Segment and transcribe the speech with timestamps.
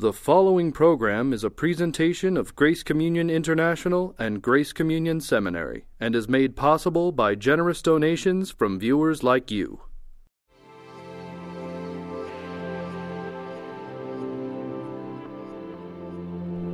[0.00, 6.14] The following program is a presentation of Grace Communion International and Grace Communion Seminary and
[6.14, 9.80] is made possible by generous donations from viewers like you.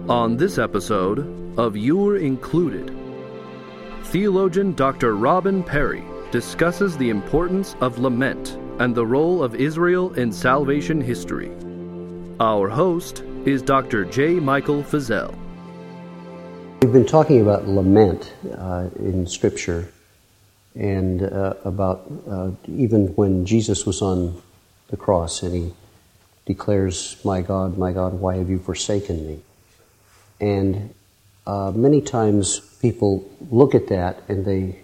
[0.06, 2.94] On this episode of You're Included,
[4.02, 5.16] theologian Dr.
[5.16, 11.50] Robin Parry discusses the importance of lament and the role of Israel in salvation history.
[12.40, 14.04] Our host is Dr.
[14.04, 14.40] J.
[14.40, 15.32] Michael Feazell.
[16.82, 19.92] We've been talking about lament uh, in Scripture
[20.74, 24.42] and uh, about uh, even when Jesus was on
[24.88, 25.74] the cross and he
[26.44, 29.40] declares, My God, my God, why have you forsaken me?
[30.40, 30.92] And
[31.46, 34.80] uh, many times people look at that and they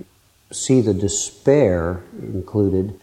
[0.52, 3.00] see the despair included,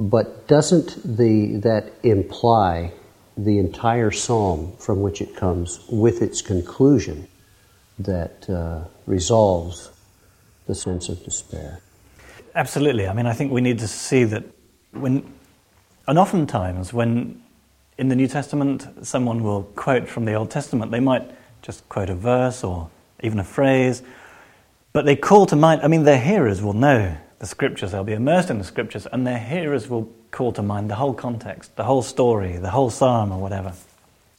[0.00, 2.94] but doesn't the, that imply
[3.38, 7.28] the entire psalm from which it comes with its conclusion
[8.00, 9.90] that uh, resolves
[10.66, 11.80] the sense of despair?
[12.56, 13.06] Absolutely.
[13.06, 14.42] I mean, I think we need to see that
[14.90, 15.32] when,
[16.08, 17.40] and oftentimes when
[17.96, 21.30] in the New Testament someone will quote from the Old Testament, they might
[21.62, 22.90] just quote a verse or
[23.22, 24.02] even a phrase,
[24.92, 28.12] but they call to mind, I mean, their hearers will know the scriptures, they'll be
[28.12, 31.84] immersed in the scriptures, and their hearers will call to mind the whole context, the
[31.84, 33.72] whole story, the whole psalm, or whatever.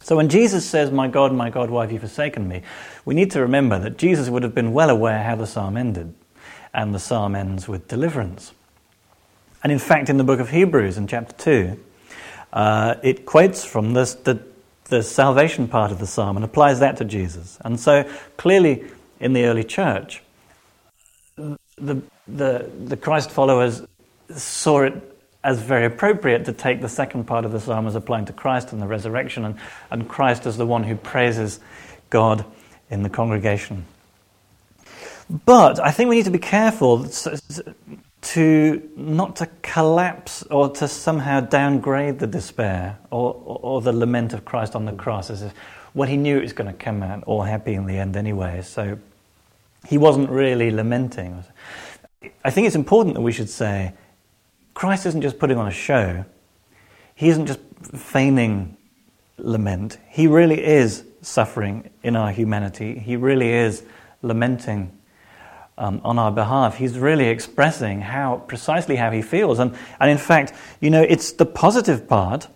[0.02, 2.64] So when Jesus says, My God, my God, why have you forsaken me?
[3.06, 6.14] we need to remember that Jesus would have been well aware how the psalm ended,
[6.74, 8.54] and the psalm ends with deliverance.
[9.64, 11.80] And in fact, in the book of Hebrews, in chapter 2,
[12.54, 14.42] uh, it quotes from this, the,
[14.86, 17.58] the salvation part of the psalm and applies that to Jesus.
[17.62, 18.86] And so clearly,
[19.20, 20.24] in the early church,
[21.36, 22.02] the,
[22.36, 23.82] the, the Christ followers
[24.36, 24.94] saw it
[25.44, 28.74] as very appropriate to take the second part of the psalm as applying to Christ
[28.74, 29.56] and the resurrection, and,
[29.90, 31.60] and Christ as the one who praises
[32.10, 32.46] God
[32.90, 33.86] in the congregation.
[35.46, 37.08] But I think we need to be careful
[38.22, 44.34] to not to collapse or to somehow downgrade the despair or, or, or the lament
[44.34, 45.54] of Christ on the cross as if
[45.94, 48.62] well he knew it was going to come out all happy in the end anyway.
[48.62, 48.98] So
[49.88, 51.44] he wasn't really lamenting.
[52.44, 53.94] I think it's important that we should say
[54.74, 56.26] Christ isn't just putting on a show,
[57.16, 57.60] he isn't just
[57.96, 58.78] feigning
[59.38, 59.98] lament.
[60.10, 63.84] He really is suffering in our humanity, he really is
[64.22, 64.96] lamenting.
[65.78, 70.18] Um, on our behalf, he's really expressing how precisely how he feels, and and in
[70.18, 70.52] fact,
[70.82, 72.50] you know, it's the positive part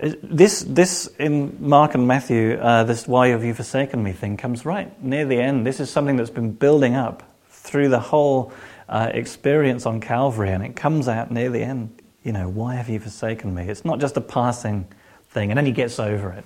[0.00, 4.64] this, this in Mark and Matthew, uh, this why have you forsaken me thing comes
[4.64, 5.66] right near the end.
[5.66, 8.52] This is something that's been building up through the whole
[8.90, 12.02] uh, experience on Calvary, and it comes out near the end.
[12.22, 13.68] You know, why have you forsaken me?
[13.68, 14.86] It's not just a passing
[15.30, 16.44] thing, and then he gets over it.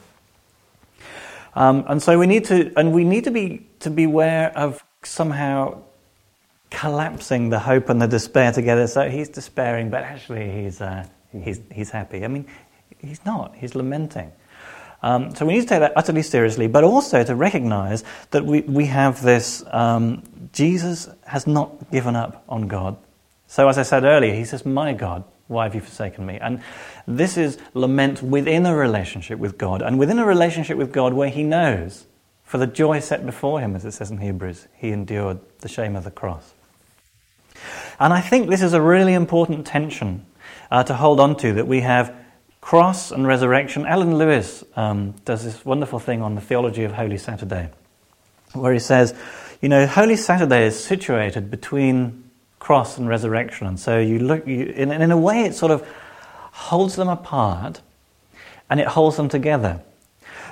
[1.57, 5.83] Um, and so we need to, and we need to be to beware of somehow
[6.71, 8.87] collapsing the hope and the despair together.
[8.87, 12.25] So he's despairing, but actually he's uh, he's he's happy.
[12.25, 12.47] I mean,
[13.05, 13.55] He's not.
[13.55, 14.33] He's lamenting.
[15.05, 18.63] Um, so we need to take that utterly seriously, but also to recognize that we,
[18.63, 20.23] we have this um,
[20.55, 22.97] Jesus has not given up on God.
[23.47, 26.39] So, as I said earlier, he says, My God, why have you forsaken me?
[26.39, 26.63] And
[27.07, 31.29] this is lament within a relationship with God, and within a relationship with God where
[31.29, 32.07] he knows,
[32.43, 35.97] for the joy set before him, as it says in Hebrews, he endured the shame
[35.97, 36.55] of the cross.
[38.01, 40.25] And I think this is a really important tension
[40.71, 42.24] uh, to hold on to that we have
[42.65, 43.85] cross and resurrection.
[43.85, 47.69] Alan Lewis um, does this wonderful thing on the theology of Holy Saturday,
[48.55, 49.15] where he says,
[49.61, 52.25] you know, Holy Saturday is situated between
[52.59, 55.87] cross and resurrection, and so you look, you, in, in a way, it sort of
[56.53, 57.83] holds them apart,
[58.71, 59.83] and it holds them together.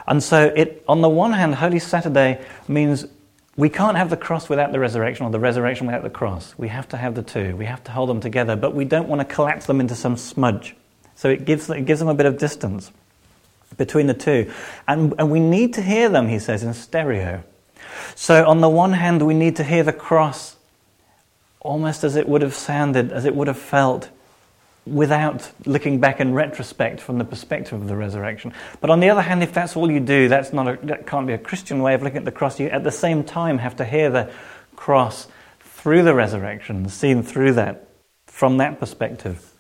[0.07, 3.07] And so, it, on the one hand, Holy Saturday means
[3.57, 6.55] we can't have the cross without the resurrection or the resurrection without the cross.
[6.59, 7.57] We have to have the two.
[7.57, 10.19] We have to hold them together, but we don't want to collapse them into some
[10.19, 10.77] smudge.
[11.23, 12.91] So it gives, it gives them a bit of distance
[13.77, 14.51] between the two.
[14.89, 17.45] And, and we need to hear them, he says, in stereo.
[18.17, 20.57] So, on the one hand, we need to hear the cross
[21.61, 24.11] almost as it would have sounded, as it would have felt
[24.85, 28.53] without looking back in retrospect from the perspective of the resurrection.
[28.81, 31.29] But on the other hand, if that's all you do, that's not a, that can't
[31.29, 32.59] be a Christian way of looking at the cross.
[32.59, 34.29] You at the same time have to hear the
[34.75, 35.29] cross
[35.61, 37.87] through the resurrection, seen through that,
[38.27, 39.52] from that perspective.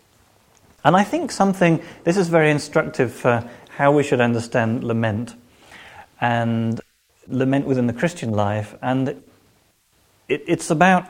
[0.84, 5.34] And I think something, this is very instructive for how we should understand lament
[6.20, 6.80] and
[7.28, 8.74] lament within the Christian life.
[8.82, 9.22] And
[10.28, 11.06] it, it's about,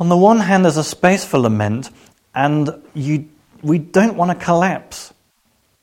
[0.00, 1.90] on the one hand, there's a space for lament,
[2.34, 3.28] and you,
[3.62, 5.12] we don't want to collapse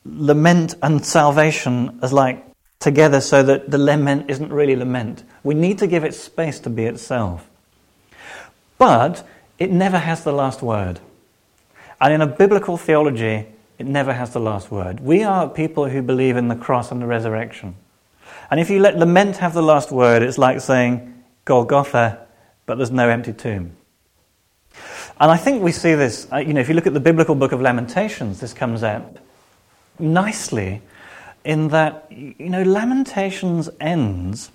[0.04, 2.44] lament and salvation as like
[2.80, 5.22] together so that the lament isn't really lament.
[5.44, 7.48] We need to give it space to be itself.
[8.78, 9.26] But
[9.58, 11.00] it never has the last word.
[12.00, 13.46] And in a biblical theology,
[13.78, 15.00] it never has the last word.
[15.00, 17.76] We are people who believe in the cross and the resurrection.
[18.50, 22.26] And if you let lament have the last word, it's like saying Golgotha,
[22.66, 23.76] but there's no empty tomb.
[25.20, 27.34] And I think we see this, uh, you know, if you look at the biblical
[27.34, 29.18] book of Lamentations, this comes out
[29.98, 30.80] nicely
[31.44, 34.50] in that, you know, Lamentations ends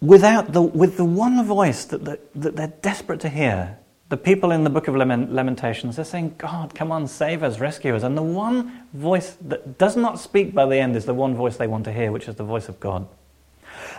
[0.00, 3.78] without the, with the one voice that, the, that they're desperate to hear.
[4.08, 7.96] The people in the book of Lamentations, they're saying, God, come on, save us, rescue
[7.96, 8.04] us.
[8.04, 11.56] And the one voice that does not speak by the end is the one voice
[11.56, 13.08] they want to hear, which is the voice of God.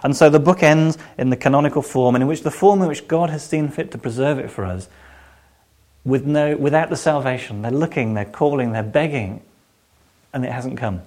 [0.03, 2.87] And so the book ends in the canonical form, and in which the form in
[2.87, 4.87] which God has seen fit to preserve it for us,
[6.05, 7.61] with no, without the salvation.
[7.61, 9.41] They're looking, they're calling, they're begging,
[10.33, 11.01] and it hasn't come.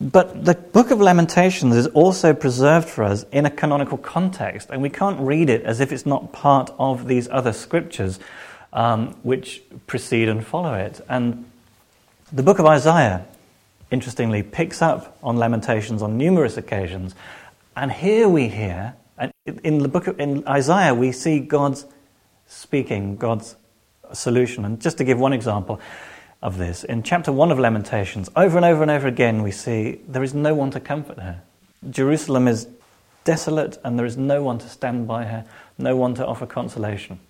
[0.00, 4.80] But the book of Lamentations is also preserved for us in a canonical context, and
[4.80, 8.18] we can't read it as if it's not part of these other scriptures
[8.72, 11.00] um, which precede and follow it.
[11.06, 11.44] And
[12.32, 13.26] the book of Isaiah,
[13.90, 17.14] interestingly, picks up on Lamentations on numerous occasions.
[17.76, 18.94] And here we hear,
[19.44, 21.84] in the book of in Isaiah, we see God's
[22.46, 23.54] speaking, God's
[24.14, 24.64] solution.
[24.64, 25.78] And just to give one example,
[26.42, 26.84] of this.
[26.84, 30.34] In chapter 1 of Lamentations, over and over and over again, we see there is
[30.34, 31.42] no one to comfort her.
[31.88, 32.68] Jerusalem is
[33.24, 35.44] desolate, and there is no one to stand by her,
[35.78, 37.20] no one to offer consolation.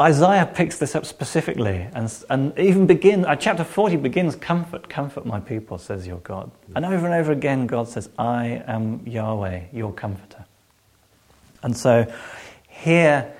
[0.00, 5.24] Isaiah picks this up specifically and, and even begin, uh, chapter 40 begins, Comfort, comfort
[5.24, 6.50] my people, says your God.
[6.74, 10.44] And over and over again, God says, I am Yahweh, your comforter.
[11.62, 12.12] And so
[12.68, 13.34] here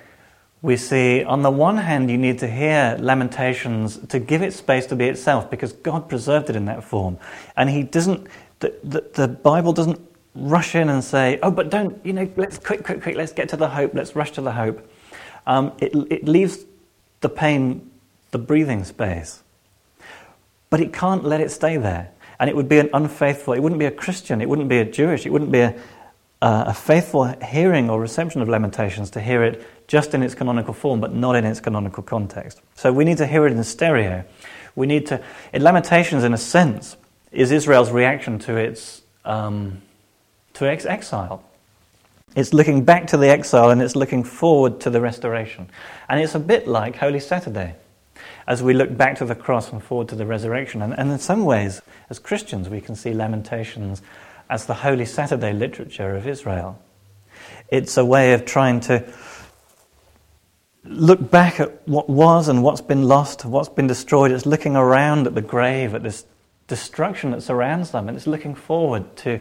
[0.67, 4.85] we see, on the one hand, you need to hear Lamentations to give it space
[4.87, 7.17] to be itself because God preserved it in that form.
[7.55, 8.27] And He doesn't,
[8.59, 10.01] the, the, the, Bible doesn't
[10.35, 13.47] rush in and say, oh, but don't, you know, let's quick, quick, quick, let's get
[13.49, 14.85] to the hope, let's rush to the hope.
[15.45, 16.65] Um, it, it leaves
[17.21, 17.89] the pain
[18.31, 19.41] the breathing space.
[20.69, 22.11] But it can't let it stay there.
[22.41, 24.85] And it would be an unfaithful, it wouldn't be a Christian, it wouldn't be a
[24.85, 25.79] Jewish, it wouldn't be a,
[26.41, 30.73] uh, a faithful hearing or reception of Lamentations to hear it just in its canonical
[30.73, 32.61] form, but not in its canonical context.
[32.75, 34.25] So we need to hear it in stereo.
[34.75, 35.23] We need to.
[35.53, 36.97] Lamentations, in a sense,
[37.31, 39.81] is Israel's reaction to its um,
[40.53, 41.43] to its exile.
[42.35, 45.69] It's looking back to the exile and it's looking forward to the restoration.
[46.09, 47.75] And it's a bit like Holy Saturday,
[48.47, 50.81] as we look back to the cross and forward to the resurrection.
[50.81, 54.01] And, and in some ways, as Christians, we can see Lamentations
[54.49, 56.79] as the Holy Saturday literature of Israel.
[57.69, 58.99] It's a way of trying to
[60.89, 64.31] look back at what was and what's been lost, what's been destroyed.
[64.31, 66.25] It's looking around at the grave, at this
[66.67, 69.39] destruction that surrounds them, and it's looking forward to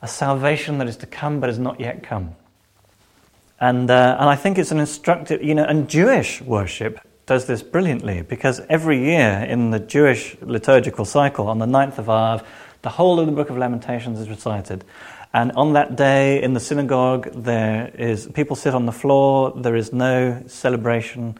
[0.00, 2.36] a salvation that is to come but has not yet come.
[3.60, 7.62] And, uh, and I think it's an instructive, you know, and Jewish worship does this
[7.62, 12.46] brilliantly because every year in the Jewish liturgical cycle, on the 9th of Av,
[12.82, 14.84] the whole of the book of Lamentations is recited.
[15.32, 19.52] And on that day in the synagogue, there is people sit on the floor.
[19.54, 21.38] There is no celebration.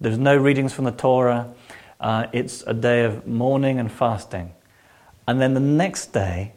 [0.00, 1.52] There's no readings from the Torah.
[2.00, 4.52] Uh, it's a day of mourning and fasting.
[5.26, 6.52] And then the next day,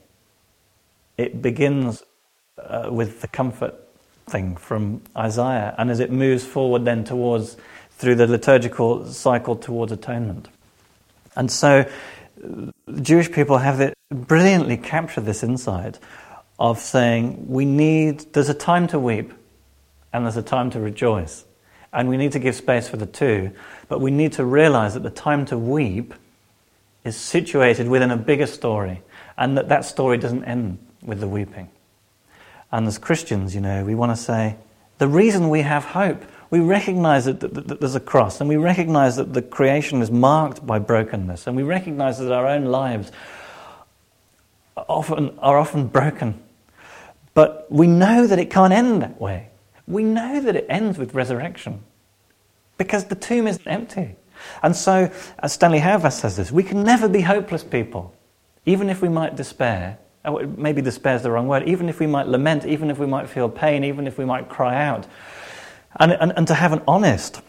[1.17, 2.03] it begins
[2.57, 3.75] uh, with the comfort
[4.27, 5.73] thing from Isaiah.
[5.77, 7.57] And as it moves forward, then towards
[7.91, 10.47] through the liturgical cycle towards atonement.
[11.35, 11.89] And so,
[13.01, 15.99] Jewish people have brilliantly captured this insight
[16.59, 19.33] of saying we need, there's a time to weep
[20.11, 21.45] and there's a time to rejoice.
[21.93, 23.51] And we need to give space for the two,
[23.87, 26.13] but we need to realize that the time to weep
[27.03, 29.01] is situated within a bigger story
[29.37, 31.69] and that that story doesn't end with the weeping.
[32.71, 34.57] And as Christians, you know, we want to say
[34.99, 39.33] the reason we have hope, we recognize that, there's a cross and we recognize that
[39.33, 43.11] the creation is marked by brokenness and we recognize that our own lives
[44.75, 46.39] often, are often broken
[47.39, 49.47] but we know that it can't end that way.
[49.87, 51.85] We know that it ends with resurrection
[52.77, 54.17] because the tomb isn't empty.
[54.61, 55.09] And so,
[55.41, 58.13] as Stanley Hauerwas says this, we can never be hopeless people,
[58.65, 59.97] even if we might despair.
[60.57, 61.63] Maybe despair is the wrong word.
[61.65, 64.49] Even if we might lament, even if we might feel pain, even if we might
[64.49, 65.07] cry out.
[65.97, 67.39] And, and, and to have an honest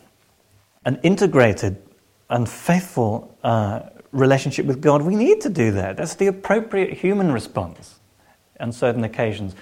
[0.84, 1.82] and integrated
[2.28, 3.80] and faithful uh,
[4.12, 5.96] relationship with God, we need to do that.
[5.96, 7.98] That's the appropriate human response
[8.60, 9.56] on certain occasions.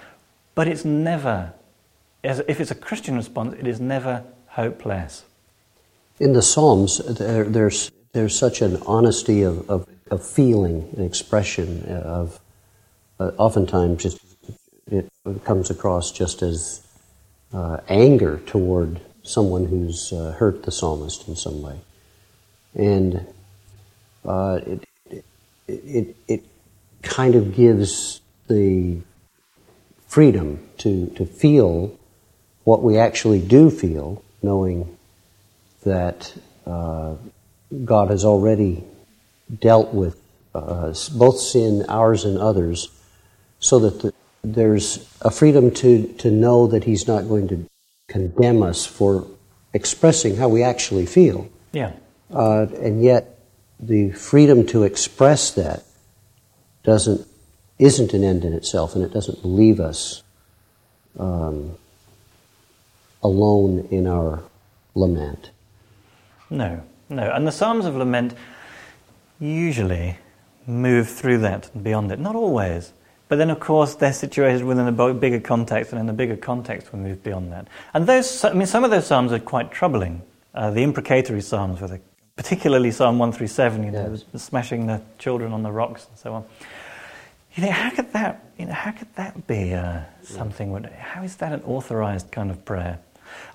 [0.59, 1.53] But it's never,
[2.25, 5.25] if it's a Christian response, it is never hopeless.
[6.19, 11.85] In the Psalms, there, there's there's such an honesty of, of, of feeling and expression
[11.85, 12.41] of
[13.21, 14.19] uh, oftentimes just
[14.91, 15.09] it
[15.45, 16.85] comes across just as
[17.55, 21.79] uh, anger toward someone who's uh, hurt the psalmist in some way,
[22.75, 23.25] and
[24.25, 25.25] uh, it, it,
[25.69, 26.45] it it
[27.03, 28.99] kind of gives the
[30.09, 31.97] freedom to to feel
[32.65, 34.99] what we actually do feel, knowing
[35.85, 36.35] that
[36.67, 37.15] uh,
[37.85, 38.85] God has already
[39.61, 40.21] dealt with
[40.55, 42.91] uh, both sin, ours and others,
[43.59, 44.13] so that the,
[44.43, 47.67] there's a freedom to, to know that He's not going to
[48.09, 49.27] condemn us for
[49.73, 51.49] expressing how we actually feel.
[51.73, 51.93] Yeah.
[52.31, 53.39] Uh, and yet,
[53.81, 55.85] the freedom to express that
[56.83, 57.27] doesn't
[57.79, 60.23] isn't an end in itself, and it doesn't leave us
[61.19, 61.77] um,
[63.23, 64.43] alone in our
[64.95, 65.51] lament.
[66.51, 67.31] No, no.
[67.31, 68.35] And the Psalms of Lament
[69.39, 70.19] usually
[70.67, 72.19] move through that and beyond it.
[72.19, 72.93] Not always.
[73.29, 76.93] But then, of course, they're situated within a bigger context, and in the bigger context,
[76.93, 77.69] we move beyond that.
[77.93, 80.23] And those, I mean, some of those psalms are quite troubling.
[80.55, 82.01] Uh, the imprecatory psalms, where
[82.37, 84.43] particularly Psalm 137, you know, yes.
[84.43, 86.45] smashing the children on the rocks and so on.
[87.59, 90.71] You know, how could that, you know, how could that be uh, something?
[90.71, 90.91] Yeah.
[90.97, 93.01] How is that an authorized kind of prayer?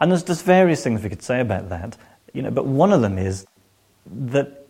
[0.02, 1.96] And there's just various things we could say about that.
[2.34, 3.48] You know, but one of them is
[4.06, 4.68] that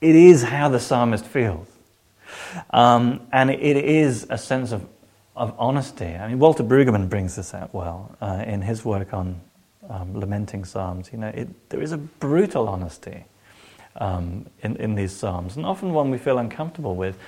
[0.00, 1.66] it is how the psalmist feels.
[2.70, 4.86] Um, and it, it is a sense of,
[5.34, 6.14] of honesty.
[6.14, 9.40] I mean, Walter Brueggemann brings this out well uh, in his work on
[9.90, 11.10] um, lamenting psalms.
[11.10, 13.24] You know, it, there is a brutal honesty
[13.96, 17.18] um, in, in these psalms, and often one we feel uncomfortable with.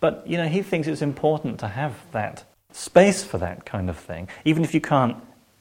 [0.00, 3.96] But, you know, he thinks it's important to have that space for that kind of
[3.96, 5.16] thing, even if you can't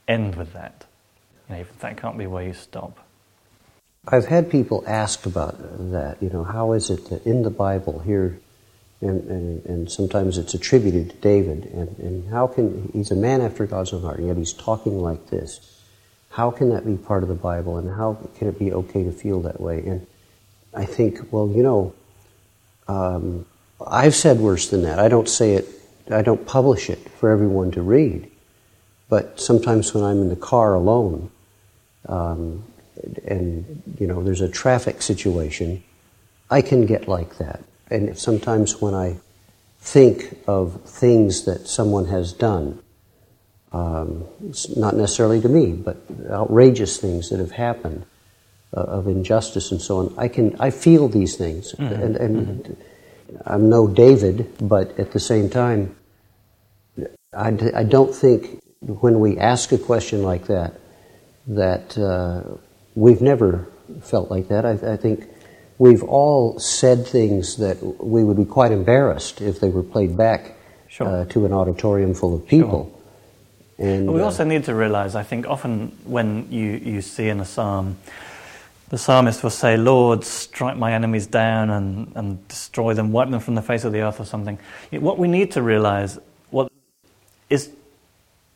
[0.07, 0.85] end with that.
[1.49, 2.99] You know, that can't be where you stop.
[4.07, 5.55] I've had people ask about
[5.91, 6.21] that.
[6.21, 8.39] You know, how is it that in the Bible here,
[9.01, 13.41] and, and, and sometimes it's attributed to David, and, and how can he's a man
[13.41, 15.81] after God's own heart, and yet he's talking like this?
[16.29, 19.11] How can that be part of the Bible, and how can it be okay to
[19.11, 19.85] feel that way?
[19.85, 20.05] And
[20.73, 21.93] I think, well, you know,
[22.87, 23.45] um,
[23.85, 24.99] I've said worse than that.
[24.99, 25.67] I don't say it,
[26.09, 28.31] I don't publish it for everyone to read.
[29.09, 31.29] But sometimes when I'm in the car alone,
[32.07, 32.63] um,
[33.25, 35.83] and you know there's a traffic situation,
[36.49, 37.63] I can get like that.
[37.89, 39.17] And sometimes when I
[39.79, 42.81] think of things that someone has done,
[43.71, 44.25] um,
[44.75, 45.97] not necessarily to me, but
[46.29, 48.05] outrageous things that have happened
[48.75, 51.93] uh, of injustice and so on, I can I feel these things, mm-hmm.
[51.93, 52.73] and, and mm-hmm.
[53.45, 55.95] I'm no David, but at the same time,
[57.33, 60.79] I, I don't think when we ask a question like that
[61.47, 62.57] that uh,
[62.95, 63.67] we've never
[64.01, 64.65] felt like that.
[64.65, 65.27] I, I, think
[65.77, 70.57] we've all said things that we would be quite embarrassed if they were played back
[70.87, 71.07] sure.
[71.07, 72.91] uh, to an auditorium full of people.
[73.77, 73.87] Sure.
[73.87, 77.39] And we uh, also need to realize, I think, often when you, you see in
[77.39, 77.97] a psalm,
[78.89, 83.39] the psalmist will say, Lord, strike my enemies down and, and destroy them, wipe them
[83.39, 84.59] from the face of the earth or something.
[84.91, 86.19] What we need to realize
[86.51, 86.71] what
[87.49, 87.71] is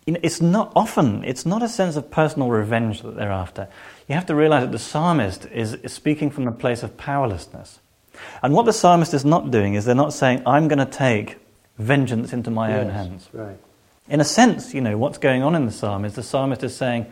[0.06, 3.68] you know, it's not often, it's not a sense of personal revenge that they're after.
[4.08, 7.80] You have to realize that the psalmist is, is speaking from a place of powerlessness.
[8.42, 11.38] And what the psalmist is not doing is they're not saying, I'm going to take
[11.78, 13.30] vengeance into my yes, own hands.
[13.32, 13.58] Right.
[14.08, 16.76] In a sense, you know, what's going on in the psalm is the psalmist is
[16.76, 17.06] saying,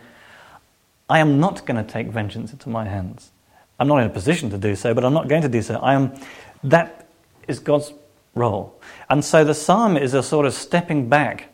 [1.09, 3.31] I am not going to take vengeance into my hands.
[3.79, 5.75] I'm not in a position to do so, but I'm not going to do so.
[5.75, 6.13] I am,
[6.63, 7.07] that
[7.47, 7.93] is God's
[8.35, 8.79] role.
[9.09, 11.49] And so the psalm is a sort of stepping back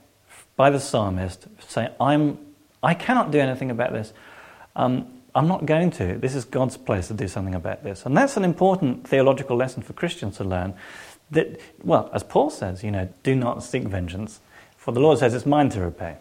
[0.55, 2.38] by the psalmist saying, I'm,
[2.81, 4.13] I cannot do anything about this.
[4.75, 6.17] Um, I'm not going to.
[6.17, 8.05] This is God's place to do something about this.
[8.05, 10.75] And that's an important theological lesson for Christians to learn.
[11.31, 14.39] That, well, as Paul says, you know, do not seek vengeance,
[14.77, 16.17] for the Lord says it's mine to repay.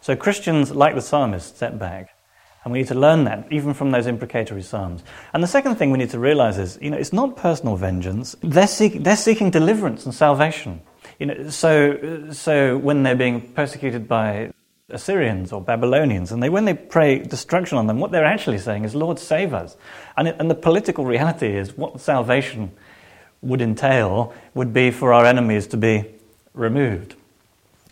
[0.00, 2.16] So Christians, like the psalmist, step back.
[2.62, 5.02] And we need to learn that, even from those imprecatory psalms.
[5.32, 8.36] And the second thing we need to realize is, you know, it's not personal vengeance.
[8.42, 10.82] They're, seek, they're seeking deliverance and salvation.
[11.18, 14.52] You know, so, so when they're being persecuted by
[14.90, 18.84] Assyrians or Babylonians, and they, when they pray destruction on them, what they're actually saying
[18.84, 19.76] is, Lord, save us.
[20.18, 22.72] And, it, and the political reality is what salvation
[23.40, 26.04] would entail would be for our enemies to be
[26.52, 27.14] removed.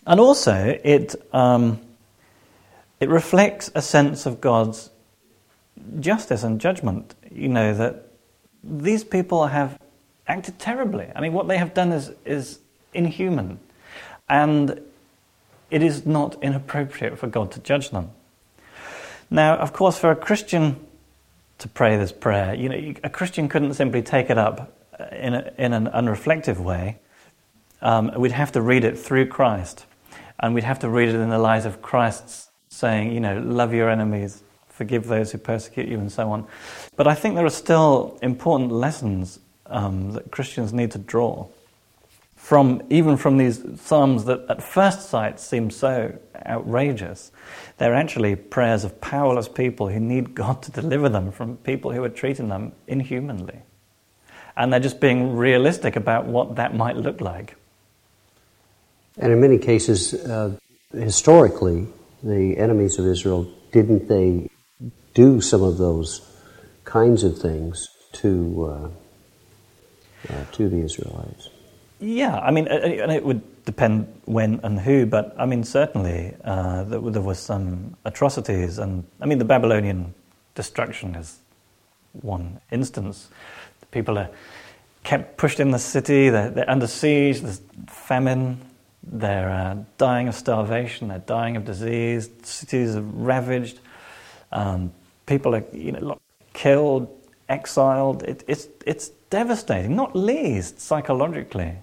[0.05, 1.79] And also, it, um,
[2.99, 4.89] it reflects a sense of God's
[5.99, 7.15] justice and judgment.
[7.31, 8.07] You know, that
[8.63, 9.79] these people have
[10.27, 11.09] acted terribly.
[11.15, 12.59] I mean, what they have done is, is
[12.93, 13.59] inhuman.
[14.29, 14.81] And
[15.71, 18.11] it is not inappropriate for God to judge them.
[19.29, 20.79] Now, of course, for a Christian
[21.59, 22.53] to pray this prayer.
[22.55, 24.73] You know, a Christian couldn't simply take it up
[25.11, 26.99] in, a, in an unreflective way.
[27.81, 29.85] Um, we'd have to read it through Christ,
[30.39, 32.48] and we'd have to read it in the light of Christ's
[32.79, 36.47] saying, you know, love your enemies, forgive those who persecute you, and so on.
[36.95, 41.47] But I think there are still important lessons um, that Christians need to draw
[42.35, 46.17] from even from these psalms that at first sight seem so
[46.47, 47.31] outrageous.
[47.77, 52.03] They're actually prayers of powerless people who need God to deliver them from people who
[52.03, 53.59] are treating them inhumanly.
[54.57, 57.55] And they're just being realistic about what that might look like.
[59.17, 60.57] And in many cases, uh,
[60.93, 61.87] historically,
[62.23, 64.49] the enemies of Israel didn't they
[65.13, 66.21] do some of those
[66.85, 68.89] kinds of things to uh,
[70.33, 71.49] uh, to the Israelites?
[71.99, 76.83] Yeah, I mean, and it would depend when and who, but I mean, certainly uh,
[76.83, 80.13] there, was some atrocities, and I mean, the Babylonian
[80.55, 81.39] destruction is
[82.13, 83.27] one instance.
[83.81, 84.29] The people are
[85.03, 88.61] kept pushed in the city, they're, they're under siege, there's famine,
[89.11, 93.79] they're uh, dying of starvation, they're dying of disease, cities are ravaged,
[94.51, 94.91] um,
[95.25, 96.19] people are you know,
[96.53, 97.09] killed,
[97.47, 98.23] exiled.
[98.23, 101.75] It, it's, it's devastating, not least psychologically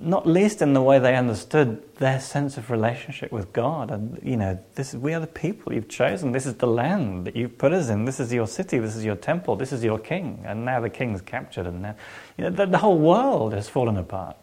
[0.00, 3.90] not least in the way they understood their sense of relationship with God.
[3.90, 6.30] And, you know, this we are the people you've chosen.
[6.30, 8.04] This is the land that you've put us in.
[8.04, 8.78] This is your city.
[8.78, 9.56] This is your temple.
[9.56, 10.44] This is your king.
[10.46, 11.66] And now the king's captured.
[11.66, 11.96] And now,
[12.36, 14.36] you know, the, the whole world has fallen apart.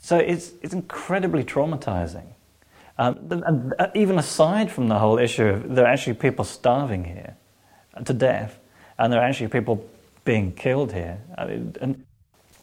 [0.00, 2.26] So it's, it's incredibly traumatizing.
[2.98, 7.36] Um, uh, even aside from the whole issue of there are actually people starving here
[8.04, 8.58] to death,
[8.98, 9.84] and there are actually people
[10.24, 11.18] being killed here.
[11.36, 12.04] and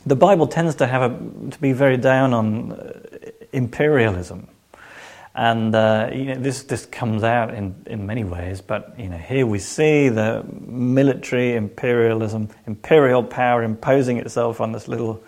[0.06, 3.02] the Bible tends to have a, to be very down on uh,
[3.54, 4.48] imperialism,
[5.34, 8.62] and uh, you know, this this comes out in, in many ways.
[8.62, 14.88] But you know, here we see the military imperialism, imperial power imposing itself on this
[14.88, 15.24] little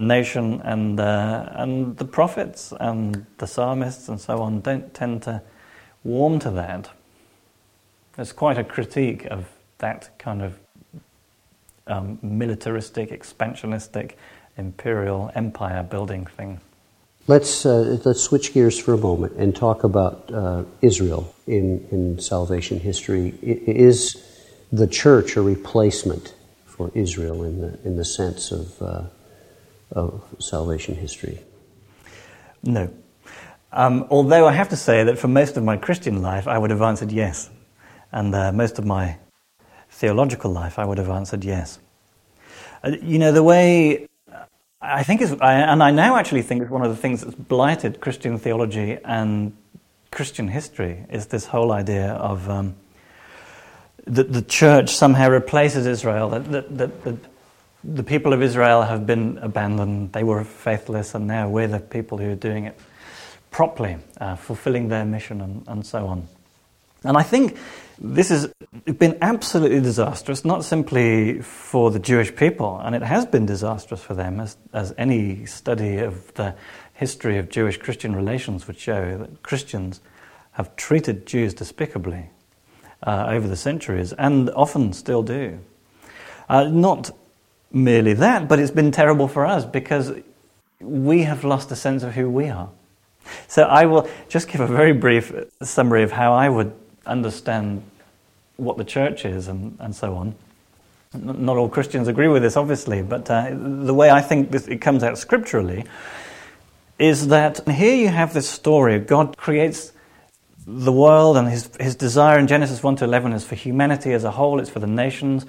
[0.00, 5.42] nation, and uh, and the prophets and the psalmists and so on don't tend to
[6.02, 6.90] warm to that.
[8.16, 9.46] There's quite a critique of
[9.78, 10.58] that kind of
[11.86, 14.12] um, militaristic, expansionistic,
[14.56, 16.60] imperial empire building thing.
[17.26, 22.18] Let's, uh, let's switch gears for a moment and talk about uh, Israel in, in
[22.18, 23.34] salvation history.
[23.42, 24.16] Is
[24.72, 26.34] the church a replacement
[26.66, 29.02] for Israel in the, in the sense of, uh,
[29.90, 31.40] of salvation history?
[32.62, 32.92] No.
[33.72, 36.70] Um, although I have to say that for most of my Christian life, I would
[36.70, 37.50] have answered yes.
[38.12, 39.18] And uh, most of my
[39.90, 41.78] theological life, I would have answered yes.
[42.82, 44.08] Uh, you know, the way
[44.80, 48.00] I think is, and I now actually think it's one of the things that's blighted
[48.00, 49.56] Christian theology and
[50.10, 52.74] Christian history is this whole idea of um,
[54.06, 57.16] that the church somehow replaces Israel, that, that, that, that,
[57.82, 62.18] the people of Israel have been abandoned, they were faithless, and now we're the people
[62.18, 62.78] who are doing it
[63.50, 66.28] properly, uh, fulfilling their mission, and, and so on.
[67.04, 67.56] And I think
[67.98, 68.52] this has
[68.84, 74.14] been absolutely disastrous, not simply for the Jewish people, and it has been disastrous for
[74.14, 76.54] them, as, as any study of the
[76.92, 80.00] history of Jewish Christian relations would show, that Christians
[80.52, 82.28] have treated Jews despicably
[83.02, 85.58] uh, over the centuries, and often still do.
[86.48, 87.10] Uh, not
[87.72, 90.12] merely that, but it's been terrible for us because
[90.80, 92.70] we have lost a sense of who we are.
[93.46, 96.72] So I will just give a very brief summary of how I would
[97.06, 97.82] understand
[98.56, 100.34] what the church is and, and so on.
[101.12, 104.80] Not all Christians agree with this, obviously, but uh, the way I think this, it
[104.80, 105.84] comes out scripturally
[107.00, 108.94] is that here you have this story.
[108.94, 109.92] Of God creates
[110.66, 114.22] the world, and his, his desire in Genesis 1 to 11 is for humanity as
[114.22, 115.46] a whole, it's for the nations.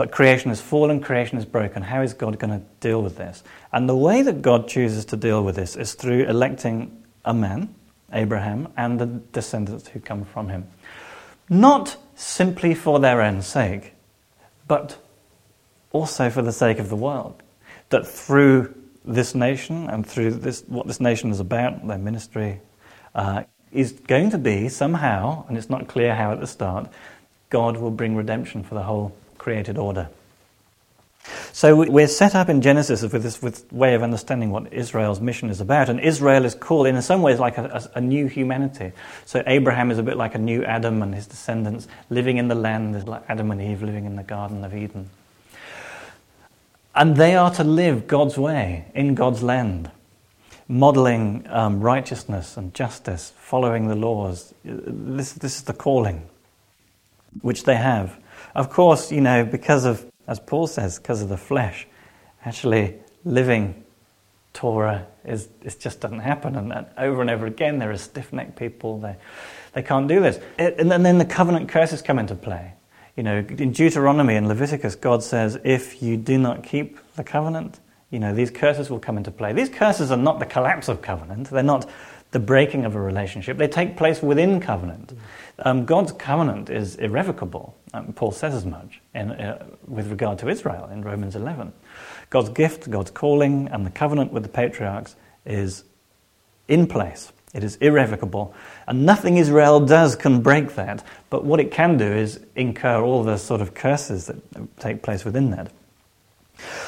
[0.00, 1.82] But creation is fallen, creation is broken.
[1.82, 3.44] How is God going to deal with this?
[3.70, 7.74] And the way that God chooses to deal with this is through electing a man
[8.10, 10.66] Abraham and the descendants who come from him.
[11.50, 13.92] Not simply for their own sake,
[14.66, 14.96] but
[15.92, 17.42] also for the sake of the world.
[17.90, 22.62] That through this nation and through this, what this nation is about, their ministry,
[23.14, 26.88] uh, is going to be somehow, and it's not clear how at the start,
[27.50, 30.08] God will bring redemption for the whole created order.
[31.52, 35.50] So we're set up in Genesis with this with way of understanding what Israel's mission
[35.50, 35.88] is about.
[35.88, 38.92] And Israel is called, in some ways, like a, a, new humanity.
[39.24, 42.54] So Abraham is a bit like a new Adam and his descendants living in the
[42.54, 45.10] land, like Adam and Eve living in the Garden of Eden.
[46.94, 49.90] And they are to live God's way in God's land,
[50.68, 54.52] modeling um, righteousness and justice, following the laws.
[54.64, 56.28] This, this is the calling
[57.42, 58.19] which they have.
[58.54, 61.86] Of course, you know, because of, as Paul says, because of the flesh,
[62.44, 63.84] actually living
[64.52, 66.56] Torah is it just doesn't happen.
[66.56, 68.98] And, and over and over again, there are stiff necked people.
[68.98, 69.16] They,
[69.74, 70.40] they can't do this.
[70.58, 72.74] It, and then the covenant curses come into play.
[73.16, 77.80] You know, in Deuteronomy and Leviticus, God says, if you do not keep the covenant,
[78.10, 79.52] you know, these curses will come into play.
[79.52, 81.50] These curses are not the collapse of covenant.
[81.50, 81.88] They're not
[82.30, 83.58] the breaking of a relationship.
[83.58, 85.12] They take place within covenant.
[85.58, 87.76] Um, God's covenant is irrevocable.
[87.92, 91.72] Um, Paul says as much in, uh, with regard to Israel in Romans 11.
[92.30, 95.84] God's gift, God's calling, and the covenant with the patriarchs is
[96.68, 97.32] in place.
[97.52, 98.54] It is irrevocable.
[98.86, 101.04] And nothing Israel does can break that.
[101.30, 104.36] But what it can do is incur all the sort of curses that
[104.78, 105.72] take place within that.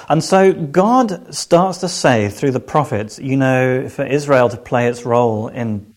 [0.09, 4.89] And so God starts to say through the prophets, you know, for Israel to play
[4.89, 5.95] its role in,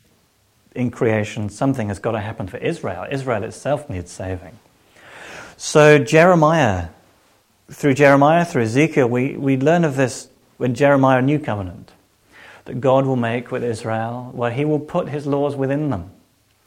[0.74, 3.06] in creation, something has got to happen for Israel.
[3.10, 4.58] Israel itself needs saving.
[5.58, 6.90] So Jeremiah,
[7.70, 11.92] through Jeremiah, through Ezekiel, we, we learn of this when Jeremiah New Covenant
[12.66, 16.12] that God will make with Israel, where he will put his laws within them.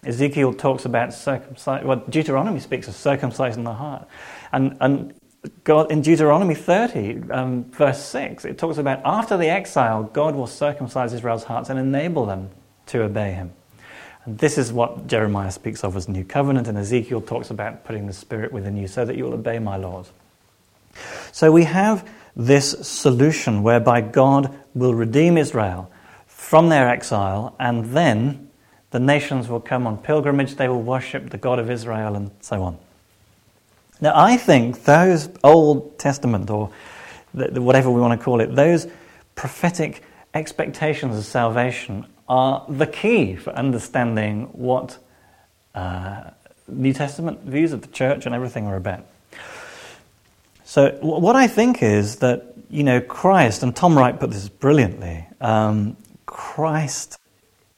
[0.05, 4.07] Ezekiel talks about circumcising, well, Deuteronomy speaks of circumcising the heart.
[4.53, 5.15] And, and
[5.65, 10.47] God, in Deuteronomy 30, um, verse 6, it talks about after the exile, God will
[10.47, 12.51] circumcise Israel's hearts and enable them
[12.87, 13.53] to obey him.
[14.25, 18.07] And this is what Jeremiah speaks of as new covenant, and Ezekiel talks about putting
[18.07, 20.11] the Spirit within you so that you will obey my laws.
[21.31, 25.91] So we have this solution whereby God will redeem Israel
[26.27, 28.51] from their exile, and then
[28.91, 32.63] the nations will come on pilgrimage, they will worship the God of Israel, and so
[32.63, 32.79] on.
[34.01, 36.71] Now, I think those Old Testament, or
[37.33, 38.87] whatever we want to call it, those
[39.35, 40.03] prophetic
[40.35, 44.99] expectations of salvation are the key for understanding what
[45.75, 46.31] uh,
[46.69, 49.05] New Testament views of the church and everything are about.
[50.65, 55.27] So, what I think is that, you know, Christ, and Tom Wright put this brilliantly,
[55.41, 57.19] um, Christ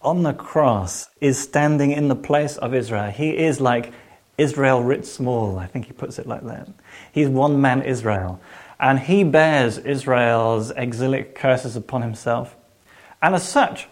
[0.03, 3.11] on the cross is standing in the place of Israel.
[3.11, 3.93] He is like
[4.41, 6.69] Israel writ small, I think he puts it like that.
[7.13, 8.41] He's one man Israel.
[8.79, 12.57] And he bears Israel's exilic curses upon himself.
[13.21, 13.89] And as such,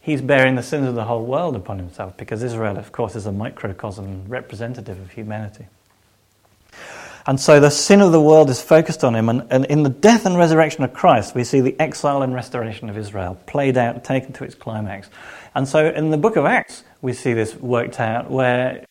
[0.00, 3.26] he's bearing the sins of the whole world upon himself, because Israel, of course, is
[3.26, 5.66] a microcosm representative of humanity.
[7.28, 9.28] And so the sin of the world is focused on him.
[9.28, 12.88] And, and, in the death and resurrection of Christ, we see the exile and restoration
[12.88, 15.08] of Israel played out, taken to its climax.
[15.54, 18.85] And so in the book of Acts, we see this worked out where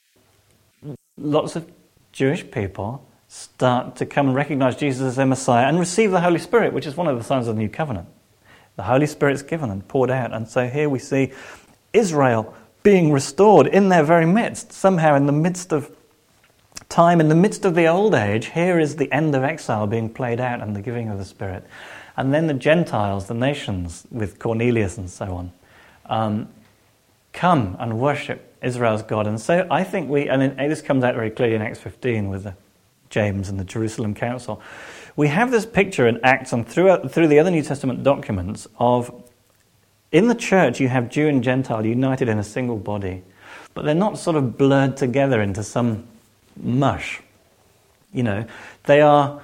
[1.17, 1.69] lots of
[2.11, 6.39] Jewish people start to come and recognize Jesus as their Messiah and receive the Holy
[6.39, 8.07] Spirit, which is one of the signs of the new covenant.
[8.75, 10.33] The Holy Spirit's given and poured out.
[10.33, 11.31] And so here we see
[11.93, 15.89] Israel being restored in their very midst, somehow in the midst of
[16.89, 18.47] time, in the midst of the old age.
[18.47, 21.65] Here is the end of exile being played out and the giving of the Spirit.
[22.17, 25.51] And then the Gentiles, the nations, with Cornelius and so on,
[26.05, 26.49] um,
[27.33, 29.27] come and worship Israel's God.
[29.27, 32.29] And so I think we, and eh, this comes out very clearly in Acts 15
[32.29, 32.55] with the
[33.09, 34.61] James and the Jerusalem Council.
[35.15, 38.67] We have this picture in Acts and through, uh, through the other New Testament documents
[38.77, 39.23] of
[40.11, 43.23] in the church you have Jew and Gentile united in a single body,
[43.73, 46.07] but they're not sort of blurred together into some
[46.55, 47.21] mush.
[48.13, 48.45] You know,
[48.85, 49.41] they are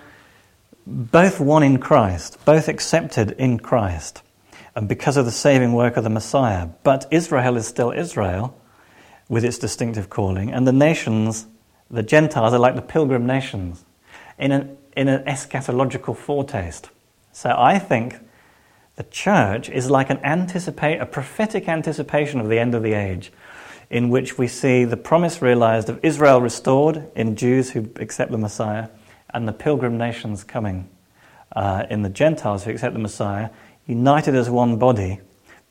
[0.88, 4.21] both one in Christ, both accepted in Christ,
[4.75, 6.69] and because of the saving work of the Messiah.
[6.84, 8.57] But Israel is still Israel,
[9.31, 11.47] with its distinctive calling, and the nations,
[11.89, 13.85] the Gentiles, are like the pilgrim nations
[14.37, 16.89] in an, in an eschatological foretaste.
[17.31, 18.19] So I think
[18.97, 23.31] the church is like an anticipate, a prophetic anticipation of the end of the age,
[23.89, 28.37] in which we see the promise realized of Israel restored in Jews who accept the
[28.37, 28.89] Messiah,
[29.33, 30.89] and the pilgrim nations coming
[31.55, 33.49] uh, in the Gentiles who accept the Messiah,
[33.87, 35.21] united as one body.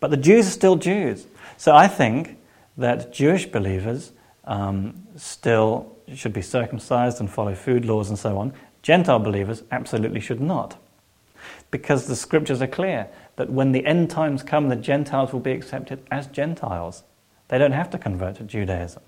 [0.00, 1.26] But the Jews are still Jews.
[1.58, 2.38] So I think
[2.80, 4.12] that Jewish believers
[4.44, 8.52] um, still should be circumcised and follow food laws and so on.
[8.82, 10.76] Gentile believers absolutely should not.
[11.70, 15.52] Because the scriptures are clear that when the end times come, the Gentiles will be
[15.52, 17.02] accepted as Gentiles.
[17.48, 19.02] They don't have to convert to Judaism.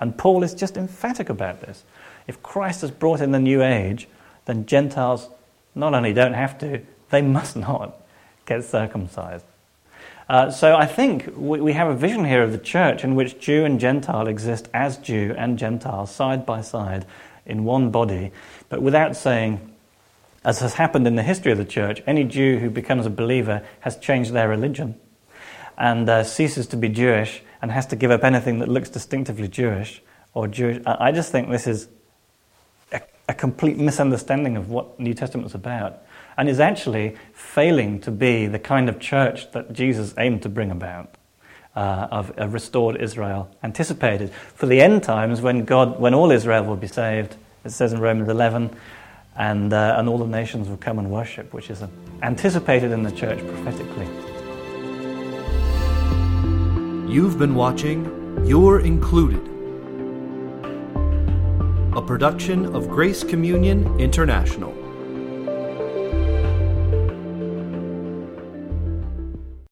[0.00, 1.84] And Paul is just emphatic about this.
[2.26, 4.08] If Christ has brought in the new age,
[4.44, 5.28] then Gentiles
[5.74, 8.00] not only don't have to, they must not
[8.46, 9.44] get circumcised.
[10.28, 13.38] Uh, so I think we, we have a vision here of the church in which
[13.38, 17.06] Jew and Gentile exist as Jew and Gentile side by side
[17.46, 18.30] in one body,
[18.68, 19.74] but without saying,
[20.44, 23.66] as has happened in the history of the church, any Jew who becomes a believer
[23.80, 24.96] has changed their religion
[25.78, 29.48] and uh, ceases to be Jewish and has to give up anything that looks distinctively
[29.48, 30.02] Jewish
[30.34, 30.82] or Jewish.
[30.84, 31.88] I just think this is
[33.28, 36.02] a complete misunderstanding of what the New Testament's about
[36.38, 40.70] and is actually failing to be the kind of church that Jesus aimed to bring
[40.70, 41.16] about.
[41.76, 46.64] Uh, of a restored Israel, anticipated for the end times when God, when all Israel
[46.64, 47.36] will be saved.
[47.64, 48.74] It says in Romans 11,
[49.36, 51.84] and uh, and all the nations will come and worship, which is
[52.22, 54.06] anticipated in the church prophetically.
[57.06, 59.46] You've been watching You're Included,
[61.96, 64.77] a production of Grace Communion International.